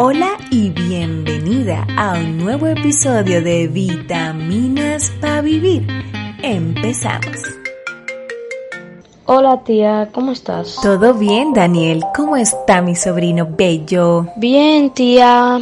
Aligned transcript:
Hola 0.00 0.38
y 0.52 0.70
bienvenida 0.70 1.84
a 1.96 2.12
un 2.12 2.38
nuevo 2.38 2.68
episodio 2.68 3.42
de 3.42 3.66
Vitaminas 3.66 5.10
para 5.20 5.40
Vivir. 5.40 5.88
Empezamos. 6.40 7.36
Hola 9.26 9.64
tía, 9.64 10.08
¿cómo 10.12 10.30
estás? 10.30 10.76
Todo 10.80 11.14
bien, 11.14 11.52
Daniel. 11.52 12.04
¿Cómo 12.14 12.36
está 12.36 12.80
mi 12.80 12.94
sobrino 12.94 13.48
bello? 13.50 14.28
Bien, 14.36 14.90
tía. 14.90 15.58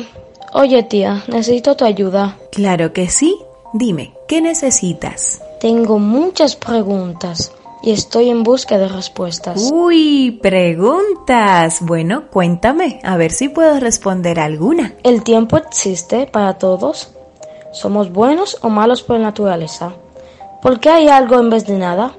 Oye, 0.52 0.82
tía, 0.82 1.24
necesito 1.28 1.74
tu 1.74 1.86
ayuda. 1.86 2.36
Claro 2.52 2.92
que 2.92 3.08
sí. 3.08 3.38
Dime, 3.72 4.12
¿qué 4.28 4.42
necesitas? 4.42 5.40
Tengo 5.60 5.98
muchas 5.98 6.56
preguntas 6.56 7.55
y 7.82 7.92
estoy 7.92 8.30
en 8.30 8.42
busca 8.42 8.78
de 8.78 8.88
respuestas. 8.88 9.70
Uy, 9.72 10.38
preguntas. 10.42 11.78
Bueno, 11.80 12.24
cuéntame, 12.30 13.00
a 13.04 13.16
ver 13.16 13.32
si 13.32 13.48
puedo 13.48 13.78
responder 13.80 14.40
alguna. 14.40 14.94
¿El 15.02 15.22
tiempo 15.22 15.56
existe 15.56 16.26
para 16.26 16.58
todos? 16.58 17.12
¿Somos 17.72 18.12
buenos 18.12 18.58
o 18.62 18.68
malos 18.68 19.02
por 19.02 19.18
naturaleza? 19.20 19.92
¿Por 20.62 20.80
qué 20.80 20.90
hay 20.90 21.08
algo 21.08 21.38
en 21.38 21.50
vez 21.50 21.66
de 21.66 21.78
nada? 21.78 22.14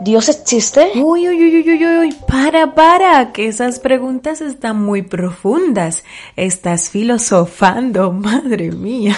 ¿Dios 0.00 0.28
existe? 0.28 0.92
Uy, 0.94 1.28
uy, 1.28 1.42
uy, 1.42 1.56
uy, 1.56 1.84
uy, 1.84 1.98
uy, 1.98 2.16
para, 2.28 2.74
para, 2.74 3.32
que 3.32 3.48
esas 3.48 3.80
preguntas 3.80 4.40
están 4.40 4.80
muy 4.80 5.02
profundas. 5.02 6.04
Estás 6.36 6.88
filosofando, 6.90 8.12
madre 8.12 8.70
mía. 8.70 9.16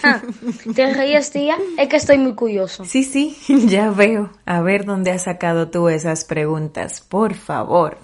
¿Te 0.74 0.92
ríes, 0.92 1.30
tía? 1.30 1.56
Es 1.78 1.88
que 1.88 1.96
estoy 1.96 2.18
muy 2.18 2.34
curioso. 2.34 2.84
Sí, 2.84 3.04
sí, 3.04 3.36
ya 3.68 3.90
veo. 3.90 4.30
A 4.44 4.60
ver 4.60 4.84
dónde 4.84 5.12
has 5.12 5.22
sacado 5.22 5.68
tú 5.68 5.88
esas 5.88 6.24
preguntas, 6.24 7.00
por 7.00 7.32
favor. 7.34 7.96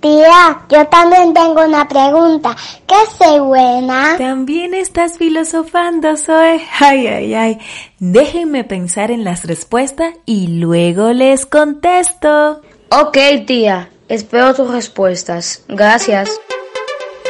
Tía, 0.00 0.62
yo 0.70 0.86
también 0.86 1.34
tengo 1.34 1.64
una 1.66 1.86
pregunta. 1.86 2.56
¿Qué 2.86 2.94
se 3.18 3.40
buena? 3.40 4.16
También 4.16 4.72
estás 4.72 5.18
filosofando, 5.18 6.16
Zoe. 6.16 6.62
Ay, 6.80 7.06
ay, 7.06 7.34
ay. 7.34 7.58
Déjenme 8.04 8.64
pensar 8.64 9.12
en 9.12 9.22
las 9.22 9.44
respuestas 9.44 10.12
y 10.26 10.58
luego 10.58 11.12
les 11.12 11.46
contesto. 11.46 12.60
Ok, 12.90 13.16
tía. 13.46 13.90
Espero 14.08 14.52
tus 14.54 14.68
respuestas. 14.72 15.64
Gracias. 15.68 16.28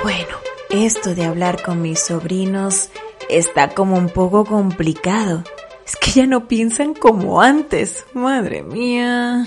Bueno, 0.02 0.34
esto 0.70 1.14
de 1.14 1.26
hablar 1.26 1.62
con 1.62 1.82
mis 1.82 2.00
sobrinos 2.00 2.88
está 3.28 3.68
como 3.68 3.98
un 3.98 4.08
poco 4.08 4.46
complicado. 4.46 5.44
Es 5.84 5.94
que 5.96 6.12
ya 6.12 6.26
no 6.26 6.48
piensan 6.48 6.94
como 6.94 7.42
antes. 7.42 8.06
Madre 8.14 8.62
mía. 8.62 9.46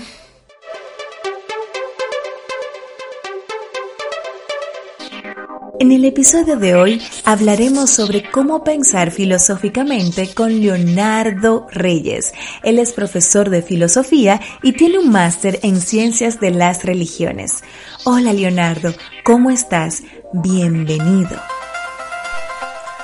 En 5.78 5.92
el 5.92 6.06
episodio 6.06 6.56
de 6.56 6.74
hoy 6.74 7.02
hablaremos 7.26 7.90
sobre 7.90 8.30
cómo 8.30 8.64
pensar 8.64 9.10
filosóficamente 9.10 10.32
con 10.32 10.58
Leonardo 10.58 11.66
Reyes. 11.70 12.32
Él 12.62 12.78
es 12.78 12.92
profesor 12.92 13.50
de 13.50 13.60
filosofía 13.60 14.40
y 14.62 14.72
tiene 14.72 14.98
un 14.98 15.10
máster 15.10 15.60
en 15.62 15.82
ciencias 15.82 16.40
de 16.40 16.50
las 16.50 16.84
religiones. 16.84 17.62
Hola 18.06 18.32
Leonardo, 18.32 18.94
¿cómo 19.22 19.50
estás? 19.50 20.02
Bienvenido. 20.32 21.38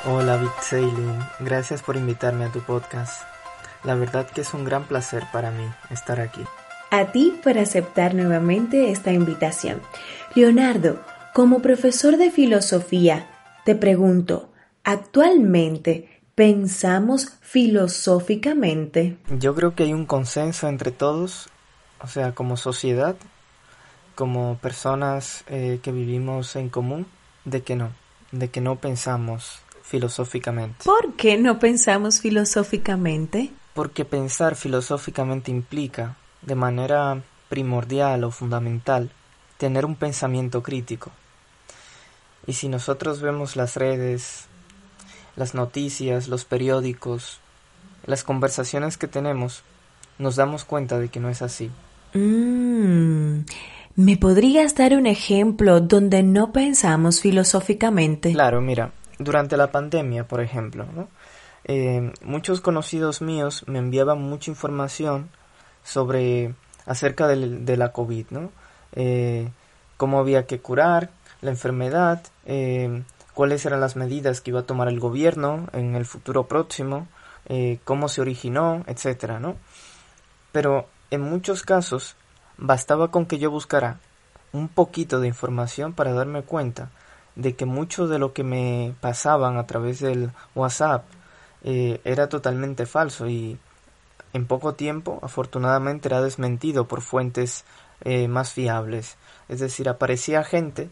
Hola 0.07 0.39
Big 0.39 0.51
Sailing, 0.63 1.19
gracias 1.41 1.83
por 1.83 1.97
invitarme 1.97 2.47
a 2.47 2.53
tu 2.53 2.61
podcast. 2.61 3.23
La 3.85 3.95
verdad 3.97 4.27
que 4.27 4.41
es 4.41 4.55
un 4.55 4.65
gran 4.65 4.85
placer 4.85 5.25
para 5.31 5.51
mí 5.51 5.65
estar 5.91 6.21
aquí. 6.21 6.41
A 6.91 7.13
ti 7.13 7.39
por 7.43 7.59
aceptar 7.59 8.15
nuevamente 8.15 8.91
esta 8.91 9.13
invitación. 9.13 9.81
Leonardo, 10.35 11.01
como 11.33 11.63
profesor 11.63 12.19
de 12.19 12.31
filosofía, 12.31 13.27
te 13.65 13.75
pregunto, 13.75 14.51
¿actualmente 14.85 16.21
pensamos 16.35 17.39
filosóficamente? 17.41 19.17
Yo 19.39 19.55
creo 19.55 19.75
que 19.75 19.85
hay 19.85 19.95
un 19.95 20.05
consenso 20.05 20.69
entre 20.69 20.91
todos, 20.91 21.49
o 22.01 22.07
sea, 22.07 22.33
como 22.33 22.57
sociedad, 22.57 23.17
como 24.15 24.59
personas 24.59 25.45
eh, 25.47 25.81
que 25.83 25.91
vivimos 25.91 26.55
en 26.57 26.69
común, 26.69 27.07
de 27.47 27.63
que 27.63 27.77
no, 27.77 27.91
de 28.31 28.51
que 28.51 28.61
no 28.61 28.77
pensamos 28.77 29.61
filosóficamente. 29.83 30.85
¿Por 30.85 31.15
qué 31.15 31.39
no 31.39 31.59
pensamos 31.59 32.21
filosóficamente? 32.21 33.51
Porque 33.73 34.05
pensar 34.05 34.55
filosóficamente 34.55 35.51
implica, 35.51 36.17
de 36.43 36.55
manera 36.57 37.23
primordial 37.49 38.25
o 38.25 38.31
fundamental, 38.31 39.11
tener 39.57 39.87
un 39.87 39.95
pensamiento 39.95 40.63
crítico. 40.63 41.11
Y 42.47 42.55
si 42.55 42.69
nosotros 42.69 43.21
vemos 43.21 43.57
las 43.57 43.77
redes, 43.77 44.47
las 45.37 45.55
noticias, 45.55 46.29
los 46.29 46.45
periódicos, 46.45 47.41
las 48.07 48.25
conversaciones 48.25 48.99
que 48.99 49.07
tenemos, 49.07 49.63
nos 50.19 50.37
damos 50.37 50.65
cuenta 50.65 50.99
de 50.99 51.09
que 51.09 51.21
no 51.21 51.29
es 51.29 51.43
así. 51.43 51.71
Mm, 52.15 53.45
¿Me 53.97 54.17
podrías 54.17 54.75
dar 54.75 54.95
un 54.95 55.07
ejemplo 55.07 55.81
donde 55.81 56.23
no 56.23 56.53
pensamos 56.53 57.21
filosóficamente? 57.21 58.33
Claro, 58.33 58.61
mira, 58.61 58.93
durante 59.19 59.57
la 59.57 59.71
pandemia, 59.71 60.27
por 60.27 60.41
ejemplo, 60.41 60.87
¿no? 60.95 61.09
Eh, 61.65 62.13
muchos 62.25 62.61
conocidos 62.61 63.23
míos 63.23 63.65
me 63.67 63.79
enviaban 63.79 64.21
mucha 64.21 64.51
información 64.51 65.31
sobre 65.85 66.55
acerca 66.87 67.29
de, 67.29 67.77
la 67.77 67.93
COVID, 67.93 68.27
¿no? 68.31 68.51
Eh, 68.95 69.49
cómo 69.97 70.19
había 70.19 70.47
que 70.47 70.59
curar, 70.59 71.11
la 71.43 71.51
enfermedad, 71.51 72.23
eh, 72.47 73.03
cuáles 73.35 73.67
eran 73.67 73.81
las 73.81 73.97
medidas 73.97 74.41
que 74.41 74.51
iba 74.51 74.61
a 74.61 74.67
tomar 74.67 74.89
el 74.89 75.01
gobierno 75.01 75.69
en 75.73 75.97
el 75.97 76.07
futuro 76.07 76.47
próximo, 76.47 77.09
eh, 77.47 77.81
cómo 77.85 78.09
se 78.09 78.21
originó, 78.21 78.85
etcétera, 78.87 79.41
¿no? 79.41 79.57
Pero 80.53 80.87
en 81.11 81.21
muchos 81.21 81.63
casos 81.63 82.17
bastaba 82.57 83.11
con 83.11 83.27
que 83.27 83.39
yo 83.39 83.51
buscara 83.51 83.99
un 84.53 84.69
poquito 84.69 85.21
de 85.21 85.29
información 85.29 85.93
para 85.93 86.13
darme 86.13 86.43
cuenta 86.43 86.91
de 87.35 87.57
que 87.57 87.65
mucho 87.65 88.07
de 88.07 88.19
lo 88.19 88.33
que 88.33 88.45
me 88.45 88.95
pasaban 89.01 89.57
a 89.57 89.67
través 89.67 89.99
del 90.01 90.31
WhatsApp 90.55 91.05
eh, 91.65 92.01
era 92.05 92.29
totalmente 92.29 92.87
falso 92.87 93.29
y 93.29 93.59
en 94.33 94.47
poco 94.47 94.75
tiempo 94.75 95.19
afortunadamente 95.23 96.09
era 96.09 96.23
desmentido 96.23 96.87
por 96.87 97.01
fuentes 97.01 97.65
más 98.29 98.51
fiables. 98.51 99.17
Es 99.49 99.61
decir, 99.61 99.89
aparecía 99.89 100.43
gente 100.43 100.91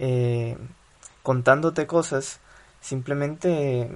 eh, 0.00 0.56
contándote 1.22 1.86
cosas 1.86 2.40
simplemente 2.80 3.88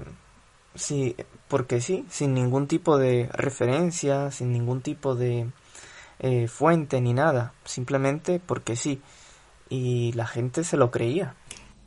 sí, 0.74 1.16
porque 1.48 1.80
sí, 1.80 2.04
sin 2.10 2.34
ningún 2.34 2.68
tipo 2.68 2.98
de 2.98 3.28
referencia, 3.32 4.30
sin 4.30 4.52
ningún 4.52 4.82
tipo 4.82 5.14
de 5.14 5.48
eh, 6.20 6.46
fuente 6.48 7.00
ni 7.00 7.14
nada, 7.14 7.54
simplemente 7.64 8.40
porque 8.44 8.76
sí. 8.76 9.00
Y 9.70 10.12
la 10.12 10.26
gente 10.26 10.62
se 10.62 10.76
lo 10.76 10.90
creía. 10.90 11.34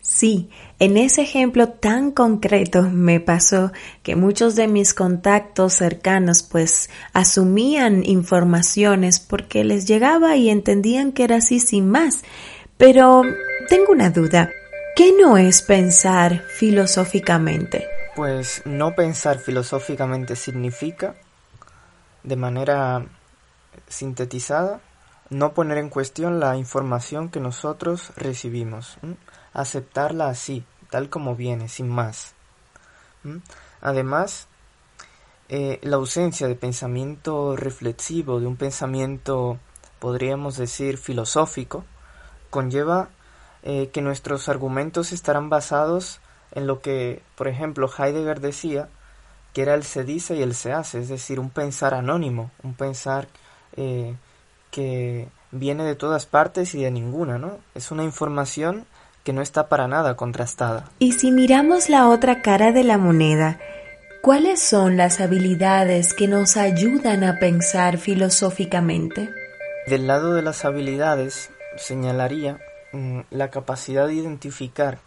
Sí, 0.10 0.50
en 0.80 0.96
ese 0.96 1.22
ejemplo 1.22 1.68
tan 1.68 2.12
concreto 2.12 2.84
me 2.84 3.20
pasó 3.20 3.74
que 4.04 4.16
muchos 4.16 4.56
de 4.56 4.68
mis 4.68 4.94
contactos 4.94 5.74
cercanos 5.74 6.44
pues 6.44 6.90
asumían 7.12 8.06
informaciones 8.06 9.20
porque 9.20 9.66
les 9.66 9.86
llegaba 9.86 10.38
y 10.38 10.50
entendían 10.50 11.12
que 11.12 11.26
era 11.26 11.36
así 11.38 11.60
sin 11.60 11.90
más. 11.90 12.24
Pero 12.78 13.24
tengo 13.68 13.92
una 13.92 14.12
duda. 14.12 14.52
¿Qué 14.96 15.12
no 15.20 15.38
es 15.38 15.64
pensar 15.64 16.44
filosóficamente? 16.44 17.88
Pues 18.16 18.62
no 18.66 18.94
pensar 18.96 19.40
filosóficamente 19.40 20.36
significa, 20.36 21.16
de 22.24 22.36
manera 22.36 23.06
sintetizada, 23.88 24.80
no 25.30 25.54
poner 25.54 25.80
en 25.80 25.90
cuestión 25.90 26.40
la 26.40 26.56
información 26.56 27.30
que 27.30 27.40
nosotros 27.40 28.12
recibimos, 28.16 28.98
aceptarla 29.54 30.30
así, 30.30 30.64
tal 30.92 31.10
como 31.10 31.36
viene, 31.36 31.70
sin 31.70 31.90
más. 31.90 32.34
Además, 33.82 34.48
eh, 35.50 35.80
la 35.82 35.98
ausencia 35.98 36.48
de 36.48 36.56
pensamiento 36.56 37.56
reflexivo, 37.56 38.40
de 38.40 38.48
un 38.48 38.56
pensamiento, 38.56 39.60
podríamos 40.00 40.58
decir, 40.58 40.98
filosófico, 40.98 41.84
conlleva 42.50 43.10
eh, 43.64 43.90
que 43.92 44.02
nuestros 44.02 44.50
argumentos 44.50 45.12
estarán 45.12 45.50
basados 45.50 46.20
en 46.54 46.68
lo 46.68 46.82
que, 46.82 47.22
por 47.36 47.48
ejemplo, 47.48 47.90
Heidegger 47.90 48.40
decía 48.40 48.90
que 49.54 49.64
era 49.64 49.74
el 49.74 49.84
se 49.84 50.04
dice 50.04 50.36
y 50.36 50.42
el 50.42 50.54
se 50.54 50.72
hace, 50.72 51.00
es 51.00 51.10
decir, 51.10 51.40
un 51.40 51.50
pensar 51.50 51.94
anónimo, 51.94 52.52
un 52.64 52.74
pensar 52.76 53.28
eh, 53.76 54.16
que 54.72 55.28
viene 55.52 55.84
de 55.84 55.96
todas 55.96 56.26
partes 56.26 56.76
y 56.76 56.84
de 56.84 56.92
ninguna, 56.92 57.38
¿no? 57.38 57.58
Es 57.74 57.92
una 57.92 58.04
información 58.04 58.86
que 59.24 59.34
no 59.34 59.42
está 59.42 59.68
para 59.68 59.88
nada 59.88 60.16
contrastada. 60.16 60.90
Y 61.00 61.14
si 61.14 61.32
miramos 61.32 61.90
la 61.90 62.08
otra 62.08 62.42
cara 62.42 62.72
de 62.72 62.84
la 62.84 62.98
moneda, 62.98 63.60
¿cuáles 64.22 64.62
son 64.62 64.96
las 64.96 65.20
habilidades 65.20 66.14
que 66.14 66.28
nos 66.28 66.56
ayudan 66.56 67.24
a 67.24 67.40
pensar 67.40 67.98
filosóficamente? 67.98 69.30
Del 69.88 70.08
lado 70.08 70.34
de 70.34 70.44
las 70.44 70.66
habilidades, 70.66 71.50
señalaría 71.78 72.60
mm, 72.94 73.22
la 73.32 73.50
capacidad 73.50 74.08
de 74.08 74.16
identificar 74.16 75.00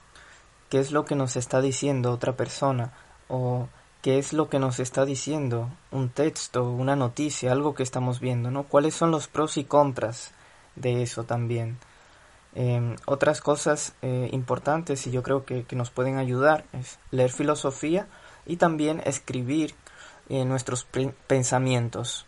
qué 0.69 0.78
es 0.78 0.93
lo 0.93 1.05
que 1.05 1.17
nos 1.17 1.37
está 1.37 1.61
diciendo 1.61 2.12
otra 2.12 2.37
persona 2.37 2.93
o 3.28 3.69
qué 4.02 4.19
es 4.19 4.32
lo 4.32 4.49
que 4.49 4.58
nos 4.58 4.81
está 4.81 5.05
diciendo 5.05 5.69
un 5.90 6.08
texto, 6.08 6.64
una 6.64 6.96
noticia, 6.96 7.52
algo 7.52 7.75
que 7.75 7.82
estamos 7.82 8.20
viendo, 8.20 8.50
¿no? 8.50 8.64
¿Cuáles 8.64 8.94
son 8.94 9.11
los 9.11 9.28
pros 9.28 9.56
y 9.56 9.64
contras 9.64 10.32
de 10.76 11.02
eso 11.02 11.25
también? 11.25 11.78
Em, 12.55 12.96
otras 13.06 13.40
cosas 13.40 13.94
eh, 14.02 14.28
importantes 14.32 15.06
y 15.06 15.11
yo 15.11 15.23
creo 15.23 15.44
que, 15.44 15.64
nos 15.73 15.90
pueden 15.90 16.19
ayudar 16.19 16.64
es 16.73 16.99
leer 17.12 17.31
filosofía 17.31 18.08
y 18.46 18.56
también 18.56 19.02
escribir 19.05 19.75
eh, 20.28 20.44
nuestros 20.44 20.87
pensamientos. 21.26 22.26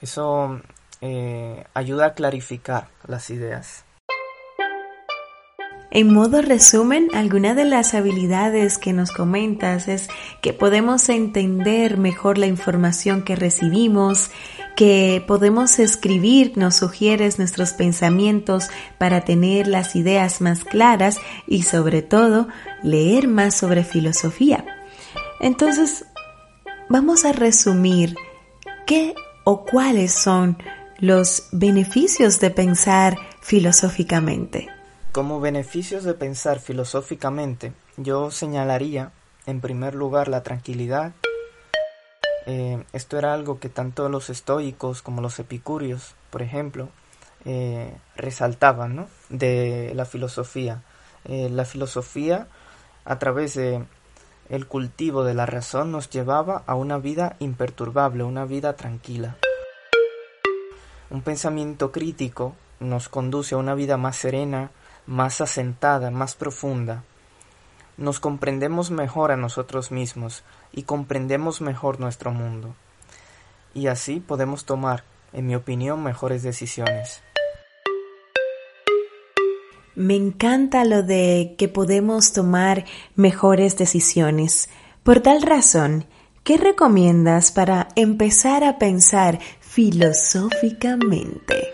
Eso 0.00 0.60
eh, 1.00 1.64
ayuda 1.74 2.06
a 2.06 2.14
clarificar 2.14 2.88
las 3.06 3.30
ideas. 3.30 3.84
En 5.90 6.12
modo 6.12 6.42
resumen, 6.42 7.08
alguna 7.14 7.54
de 7.54 7.64
las 7.64 7.94
habilidades 7.94 8.76
que 8.76 8.92
nos 8.92 9.10
comentas 9.10 9.88
es 9.88 10.08
que 10.42 10.52
podemos 10.52 11.08
entender 11.08 11.96
mejor 11.96 12.36
la 12.36 12.46
información 12.46 13.22
que 13.22 13.36
recibimos, 13.36 14.30
que 14.76 15.24
podemos 15.26 15.78
escribir, 15.78 16.58
nos 16.58 16.76
sugieres 16.76 17.38
nuestros 17.38 17.72
pensamientos 17.72 18.68
para 18.98 19.22
tener 19.22 19.66
las 19.66 19.96
ideas 19.96 20.42
más 20.42 20.62
claras 20.62 21.18
y 21.46 21.62
sobre 21.62 22.02
todo 22.02 22.48
leer 22.82 23.26
más 23.26 23.54
sobre 23.54 23.82
filosofía. 23.82 24.66
Entonces, 25.40 26.04
vamos 26.90 27.24
a 27.24 27.32
resumir 27.32 28.14
qué 28.86 29.14
o 29.44 29.64
cuáles 29.64 30.12
son 30.12 30.58
los 30.98 31.48
beneficios 31.52 32.40
de 32.40 32.50
pensar 32.50 33.16
filosóficamente. 33.40 34.68
Como 35.12 35.38
beneficios 35.38 36.02
de 36.02 36.14
pensar 36.14 36.58
filosóficamente, 36.58 37.72
yo 37.96 38.32
señalaría 38.32 39.12
en 39.46 39.60
primer 39.60 39.94
lugar 39.94 40.26
la 40.26 40.42
tranquilidad. 40.42 41.12
Eh, 42.46 42.82
esto 42.92 43.16
era 43.16 43.32
algo 43.32 43.60
que 43.60 43.68
tanto 43.68 44.08
los 44.08 44.28
estoicos 44.28 45.00
como 45.00 45.22
los 45.22 45.38
epicúreos, 45.38 46.16
por 46.30 46.42
ejemplo, 46.42 46.88
eh, 47.44 47.96
resaltaban 48.16 48.96
¿no? 48.96 49.08
de 49.28 49.92
la 49.94 50.04
filosofía. 50.04 50.82
Eh, 51.26 51.48
la 51.48 51.64
filosofía, 51.64 52.48
a 53.04 53.20
través 53.20 53.54
de 53.54 53.84
el 54.48 54.66
cultivo 54.66 55.22
de 55.22 55.34
la 55.34 55.46
razón, 55.46 55.92
nos 55.92 56.10
llevaba 56.10 56.64
a 56.66 56.74
una 56.74 56.98
vida 56.98 57.36
imperturbable, 57.38 58.24
una 58.24 58.46
vida 58.46 58.74
tranquila. 58.74 59.36
Un 61.10 61.22
pensamiento 61.22 61.90
crítico 61.90 62.54
nos 62.80 63.08
conduce 63.08 63.54
a 63.54 63.58
una 63.58 63.74
vida 63.74 63.96
más 63.96 64.16
serena, 64.16 64.70
más 65.06 65.40
asentada, 65.40 66.10
más 66.10 66.34
profunda. 66.34 67.02
Nos 67.96 68.20
comprendemos 68.20 68.90
mejor 68.90 69.32
a 69.32 69.36
nosotros 69.36 69.90
mismos 69.90 70.44
y 70.72 70.82
comprendemos 70.82 71.60
mejor 71.60 71.98
nuestro 71.98 72.30
mundo. 72.30 72.74
Y 73.74 73.86
así 73.86 74.20
podemos 74.20 74.64
tomar, 74.66 75.02
en 75.32 75.46
mi 75.46 75.54
opinión, 75.54 76.02
mejores 76.02 76.42
decisiones. 76.42 77.22
Me 79.94 80.14
encanta 80.14 80.84
lo 80.84 81.02
de 81.02 81.56
que 81.58 81.68
podemos 81.68 82.32
tomar 82.32 82.84
mejores 83.16 83.76
decisiones. 83.76 84.68
Por 85.02 85.20
tal 85.20 85.42
razón, 85.42 86.04
¿qué 86.44 86.56
recomiendas 86.56 87.50
para 87.50 87.88
empezar 87.96 88.62
a 88.62 88.78
pensar 88.78 89.40
filosóficamente? 89.68 91.68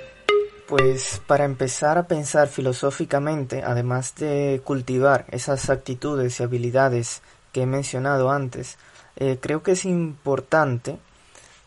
Pues 0.67 1.23
para 1.27 1.45
empezar 1.45 1.97
a 1.97 2.09
pensar 2.09 2.49
filosóficamente, 2.49 3.63
además 3.63 4.15
de 4.17 4.61
cultivar 4.65 5.27
esas 5.31 5.71
actitudes 5.71 6.41
y 6.41 6.43
habilidades 6.43 7.23
que 7.53 7.63
he 7.63 7.67
mencionado 7.67 8.31
antes, 8.31 8.79
eh, 9.17 9.39
creo 9.41 9.63
que 9.63 9.73
es 9.73 9.85
importante 9.85 10.99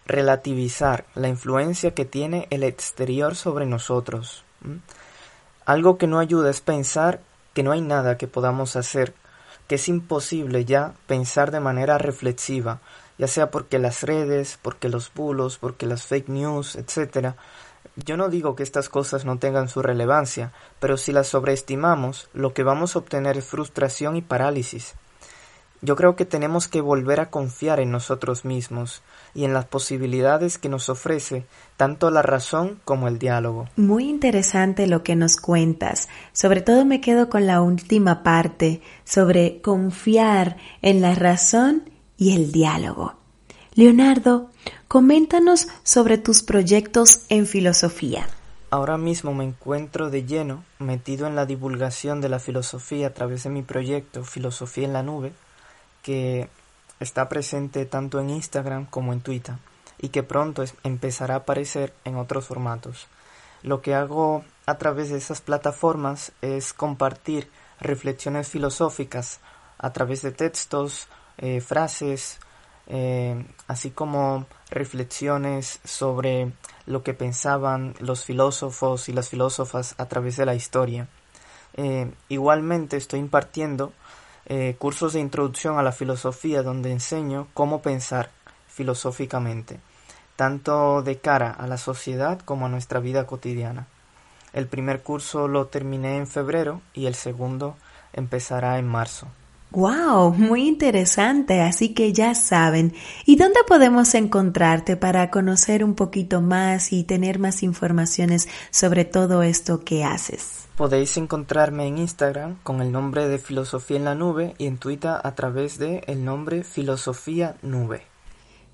relativizar 0.06 1.06
la 1.16 1.30
influencia 1.30 1.94
que 1.94 2.06
tiene 2.06 2.48
el 2.50 2.64
exterior 2.64 3.36
sobre 3.36 3.66
nosotros. 3.66 4.44
Algo 5.66 5.98
que 5.98 6.08
no 6.08 6.20
ayuda 6.20 6.50
es 6.50 6.62
pensar 6.62 7.22
que 7.54 7.64
no 7.64 7.72
hay 7.72 7.82
nada 7.82 8.18
que 8.18 8.28
podamos 8.28 8.76
hacer, 8.76 9.14
que 9.68 9.76
es 9.76 9.88
imposible 9.88 10.66
ya 10.66 10.94
pensar 11.08 11.52
de 11.52 11.60
manera 11.60 11.98
reflexiva, 11.98 12.80
ya 13.18 13.28
sea 13.28 13.52
porque 13.52 13.80
las 13.80 14.04
redes, 14.04 14.60
porque 14.62 14.90
los 14.90 15.14
bulos, 15.14 15.58
porque 15.58 15.86
las 15.86 16.04
fake 16.04 16.30
news, 16.30 16.75
etcétera, 16.75 17.36
yo 17.96 18.16
no 18.18 18.30
digo 18.30 18.56
que 18.56 18.64
estas 18.64 18.90
cosas 18.90 19.25
no 19.25 19.40
tengan 19.40 19.69
su 19.69 19.81
relevancia, 19.81 20.52
pero 20.80 20.98
si 20.98 21.12
las 21.12 21.28
sobreestimamos, 21.28 22.30
lo 22.34 22.54
que 22.54 22.64
vamos 22.64 22.96
a 22.96 23.00
obtener 23.00 23.38
es 23.38 23.46
frustración 23.46 24.16
y 24.16 24.22
parálisis. 24.22 24.96
Yo 25.81 25.96
creo 25.96 26.16
que 26.16 26.25
tenemos 26.25 26.68
que 26.68 26.81
volver 26.81 27.19
a 27.19 27.30
confiar 27.30 27.80
en 27.80 27.92
nosotros 27.92 28.46
mismos 28.46 29.04
y 29.36 29.46
en 29.46 29.54
las 29.54 29.66
posibilidades 29.66 30.58
que 30.58 30.69
nos 30.69 30.90
ofrece 30.90 31.46
tanto 31.75 32.10
la 32.10 32.24
razón 32.24 32.80
como 32.84 33.08
el 33.08 33.19
diálogo. 33.19 33.69
Muy 33.75 34.10
interesante 34.10 34.88
lo 34.88 35.04
que 35.04 35.16
nos 35.16 35.38
cuentas. 35.38 36.10
Sobre 36.34 36.62
todo 36.62 36.84
me 36.84 37.00
quedo 37.00 37.30
con 37.30 37.46
la 37.46 37.62
última 37.62 38.24
parte 38.24 38.81
sobre 39.04 39.62
confiar 39.62 40.58
en 40.81 41.02
la 41.02 41.14
razón 41.14 41.84
y 42.18 42.36
el 42.36 42.52
diálogo. 42.52 43.14
Leonardo, 43.75 44.50
Coméntanos 44.88 45.68
sobre 45.84 46.18
tus 46.18 46.44
proyectos 46.44 47.25
en 47.28 47.46
filosofía. 47.46 48.25
Ahora 48.69 48.98
mismo 48.98 49.34
me 49.34 49.44
encuentro 49.44 50.10
de 50.10 50.24
lleno 50.24 50.64
metido 50.80 51.28
en 51.28 51.36
la 51.36 51.46
divulgación 51.46 52.22
de 52.22 52.30
la 52.30 52.40
filosofía 52.40 53.08
a 53.08 53.14
través 53.14 53.44
de 53.44 53.50
mi 53.50 53.64
proyecto 53.64 54.24
Filosofía 54.24 54.86
en 54.86 54.94
la 54.94 55.04
Nube, 55.04 55.34
que 56.04 56.47
está 57.02 57.28
presente 57.28 57.86
tanto 57.86 58.21
en 58.21 58.30
Instagram 58.30 58.86
como 58.86 59.12
en 59.12 59.19
Twitter 59.19 59.56
y 60.00 60.07
que 60.07 60.24
pronto 60.24 60.64
empezará 60.83 61.33
a 61.33 61.40
aparecer 61.40 61.94
en 62.06 62.16
otros 62.16 62.45
formatos. 62.45 63.07
Lo 63.64 63.81
que 63.81 63.94
hago 63.94 64.45
a 64.66 64.78
través 64.78 65.09
de 65.09 65.18
esas 65.18 65.42
plataformas 65.42 66.31
es 66.42 66.71
compartir 66.71 67.50
reflexiones 67.81 68.47
filosóficas 68.47 69.42
a 69.78 69.92
través 69.92 70.21
de 70.21 70.31
textos, 70.31 71.09
eh, 71.38 71.62
frases, 71.62 72.40
eh, 72.88 73.46
así 73.68 73.92
como 73.92 74.46
reflexiones 74.70 75.80
sobre 75.84 76.52
lo 76.86 77.04
que 77.04 77.14
pensaban 77.14 77.96
los 78.00 78.24
filósofos 78.24 79.10
y 79.10 79.14
las 79.14 79.30
filósofas 79.30 79.96
a 79.98 80.08
través 80.08 80.38
de 80.38 80.46
la 80.46 80.56
historia. 80.56 81.08
Eh, 81.76 82.12
igualmente 82.30 82.98
estoy 82.98 83.20
impartiendo 83.20 83.94
cursos 84.78 85.12
de 85.12 85.20
introducción 85.20 85.78
a 85.78 85.84
la 85.84 85.92
filosofía 85.92 86.64
donde 86.64 86.94
enseño 86.94 87.50
cómo 87.54 87.82
pensar 87.82 88.30
filosóficamente, 88.70 89.82
tanto 90.38 91.02
de 91.02 91.18
cara 91.18 91.52
a 91.52 91.68
la 91.68 91.78
sociedad 91.78 92.40
como 92.40 92.66
a 92.66 92.70
nuestra 92.70 93.02
vida 93.02 93.28
cotidiana. 93.28 93.88
El 94.54 94.68
primer 94.68 95.04
curso 95.04 95.50
lo 95.50 95.68
terminé 95.68 96.16
en 96.16 96.28
febrero 96.28 96.82
y 96.94 97.08
el 97.08 97.16
segundo 97.16 97.76
empezará 98.14 98.80
en 98.80 98.88
marzo. 98.88 99.28
Wow, 99.71 100.33
muy 100.33 100.66
interesante, 100.66 101.62
así 101.62 101.94
que 101.94 102.14
ya 102.14 102.36
saben. 102.36 102.94
¿Y 103.26 103.36
dónde 103.36 103.59
podemos 103.68 104.16
encontrarte 104.16 104.95
para 104.95 105.30
conocer 105.30 105.83
un 105.83 105.94
poquito 105.94 106.42
más 106.42 106.94
y 106.94 107.04
tener 107.04 107.38
más 107.38 107.64
informaciones 107.64 108.47
sobre 108.71 109.04
todo 109.04 109.44
esto 109.44 109.83
que 109.83 110.06
haces? 110.06 110.68
Podéis 110.78 111.18
encontrarme 111.18 111.86
en 111.86 111.97
Instagram 111.97 112.59
con 112.64 112.81
el 112.81 112.92
nombre 112.92 113.28
de 113.28 113.40
Filosofía 113.40 113.97
en 113.97 114.06
la 114.06 114.16
Nube 114.16 114.56
y 114.57 114.68
en 114.68 114.78
Twitter 114.78 115.12
a 115.21 115.36
través 115.36 115.78
de 115.78 116.04
el 116.07 116.24
nombre 116.24 116.64
Filosofía 116.64 117.57
Nube. 117.62 118.04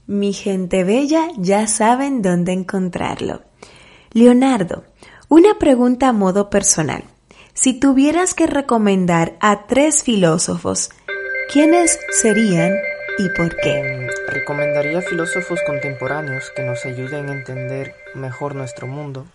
Mi 0.06 0.34
gente 0.34 0.84
bella 0.84 1.30
ya 1.38 1.66
saben 1.66 2.22
dónde 2.22 2.52
encontrarlo. 2.52 3.42
Leonardo, 4.12 4.84
una 5.28 5.58
pregunta 5.58 6.10
a 6.10 6.14
modo 6.14 6.50
personal. 6.50 7.04
Si 7.56 7.80
tuvieras 7.80 8.34
que 8.34 8.48
recomendar 8.48 9.38
a 9.40 9.68
tres 9.68 10.02
filósofos, 10.02 10.90
¿quiénes 11.52 12.00
serían 12.10 12.74
y 13.20 13.30
por 13.30 13.56
qué? 13.58 14.10
Recomendaría 14.28 15.04
filósofos 15.04 15.60
contemporáneos 15.68 16.52
que 16.56 16.64
nos 16.64 16.84
ayuden 16.84 17.30
a 17.30 17.34
entender 17.34 17.94
mejor 18.16 18.56
nuestro 18.56 18.88
mundo. 18.88 19.28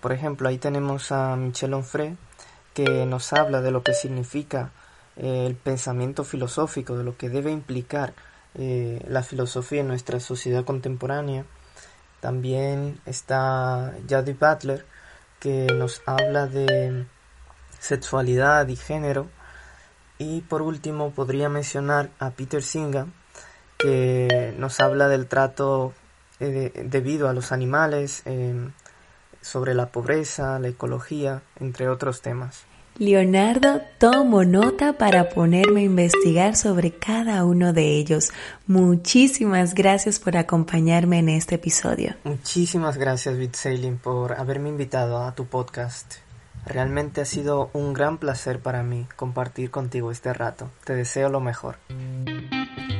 Por 0.00 0.12
ejemplo, 0.12 0.48
ahí 0.48 0.58
tenemos 0.58 1.10
a 1.10 1.34
Michel 1.34 1.74
Onfray, 1.74 2.16
que 2.72 3.04
nos 3.04 3.32
habla 3.32 3.60
de 3.60 3.72
lo 3.72 3.82
que 3.82 3.94
significa 3.94 4.70
eh, 5.16 5.46
el 5.46 5.56
pensamiento 5.56 6.22
filosófico, 6.22 6.96
de 6.96 7.02
lo 7.02 7.16
que 7.16 7.30
debe 7.30 7.50
implicar 7.50 8.14
eh, 8.54 9.04
la 9.08 9.24
filosofía 9.24 9.80
en 9.80 9.88
nuestra 9.88 10.20
sociedad 10.20 10.64
contemporánea. 10.64 11.44
También 12.20 13.00
está 13.06 13.92
Jody 14.08 14.34
Butler, 14.34 14.86
que 15.40 15.66
nos 15.74 16.00
habla 16.06 16.46
de 16.46 17.06
sexualidad 17.80 18.68
y 18.68 18.76
género. 18.76 19.26
Y 20.18 20.42
por 20.42 20.62
último 20.62 21.10
podría 21.10 21.48
mencionar 21.48 22.10
a 22.20 22.30
Peter 22.30 22.62
Singa, 22.62 23.06
que 23.78 24.54
nos 24.58 24.78
habla 24.78 25.08
del 25.08 25.26
trato 25.26 25.94
eh, 26.38 26.72
debido 26.84 27.28
a 27.28 27.32
los 27.32 27.52
animales, 27.52 28.22
sobre 29.40 29.74
la 29.74 29.86
pobreza, 29.86 30.58
la 30.58 30.68
ecología, 30.68 31.42
entre 31.58 31.88
otros 31.88 32.20
temas. 32.20 32.64
Leonardo, 32.98 33.80
tomo 33.98 34.44
nota 34.44 34.98
para 34.98 35.30
ponerme 35.30 35.80
a 35.80 35.84
investigar 35.84 36.54
sobre 36.54 36.92
cada 36.92 37.44
uno 37.44 37.72
de 37.72 37.96
ellos. 37.96 38.30
Muchísimas 38.66 39.74
gracias 39.74 40.18
por 40.18 40.36
acompañarme 40.36 41.20
en 41.20 41.30
este 41.30 41.54
episodio. 41.54 42.14
Muchísimas 42.24 42.98
gracias, 42.98 43.36
Sailing, 43.52 43.96
por 43.96 44.34
haberme 44.34 44.68
invitado 44.68 45.22
a 45.22 45.34
tu 45.34 45.46
podcast. 45.46 46.16
Realmente 46.66 47.20
ha 47.20 47.24
sido 47.24 47.70
un 47.72 47.92
gran 47.92 48.18
placer 48.18 48.60
para 48.60 48.82
mí 48.82 49.06
compartir 49.16 49.70
contigo 49.70 50.10
este 50.10 50.32
rato. 50.32 50.70
Te 50.84 50.94
deseo 50.94 51.28
lo 51.28 51.40
mejor. 51.40 51.76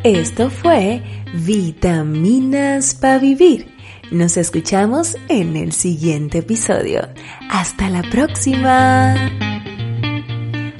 Esto 0.02 0.48
fue 0.50 1.02
Vitaminas 1.34 2.94
para 2.94 3.18
Vivir. 3.18 3.76
Nos 4.10 4.36
escuchamos 4.36 5.16
en 5.28 5.56
el 5.56 5.72
siguiente 5.72 6.38
episodio. 6.38 7.08
Hasta 7.50 7.90
la 7.90 8.02
próxima. 8.10 9.14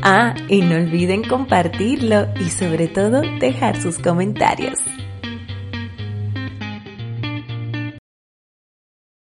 Ah, 0.03 0.35
y 0.49 0.63
no 0.63 0.77
olviden 0.77 1.23
compartirlo 1.23 2.29
y 2.41 2.49
sobre 2.49 2.89
todo 2.89 3.21
dejar 3.39 3.81
sus 3.81 3.99
comentarios. 3.99 4.79